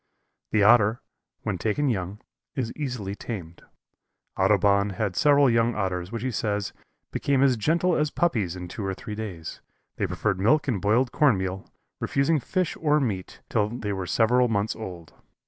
The 0.49 0.63
Otter, 0.63 0.99
when 1.43 1.59
taken 1.59 1.87
young, 1.87 2.21
is 2.55 2.73
easily 2.75 3.13
tamed. 3.13 3.61
Audubon 4.35 4.89
had 4.89 5.15
several 5.15 5.47
young 5.47 5.75
Otters 5.75 6.11
which 6.11 6.23
he 6.23 6.31
says 6.31 6.73
"became 7.11 7.43
as 7.43 7.55
gentle 7.55 7.95
as 7.95 8.09
Puppies 8.09 8.55
in 8.55 8.67
two 8.67 8.83
or 8.83 8.95
three 8.95 9.13
days. 9.13 9.61
They 9.97 10.07
preferred 10.07 10.39
milk 10.39 10.67
and 10.67 10.81
boiled 10.81 11.11
corn 11.11 11.37
meal, 11.37 11.69
refusing 11.99 12.39
fish 12.39 12.75
or 12.81 12.99
meat 12.99 13.41
till 13.47 13.69
they 13.69 13.93
were 13.93 14.07
several 14.07 14.47
months 14.47 14.75
old." 14.75 15.13